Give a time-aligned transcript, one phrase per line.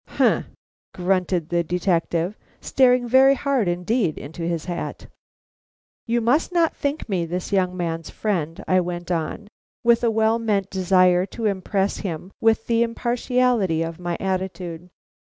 [0.07, 0.47] "Humph!"
[0.95, 5.05] grunted the detective, staring very hard indeed into his hat.
[6.07, 9.47] "You must not think me this young man's friend," I went on,
[9.83, 14.89] with a well meant desire to impress him with the impartiality of my attitude.